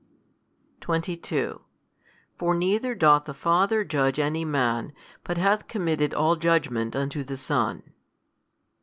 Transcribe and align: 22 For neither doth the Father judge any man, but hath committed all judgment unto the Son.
22 0.79 1.61
For 2.35 2.55
neither 2.55 2.95
doth 2.95 3.25
the 3.25 3.35
Father 3.35 3.83
judge 3.83 4.17
any 4.17 4.43
man, 4.43 4.93
but 5.23 5.37
hath 5.37 5.67
committed 5.67 6.11
all 6.15 6.35
judgment 6.35 6.95
unto 6.95 7.23
the 7.23 7.37
Son. 7.37 7.83